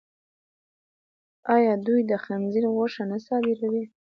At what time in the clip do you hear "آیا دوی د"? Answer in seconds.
1.55-2.11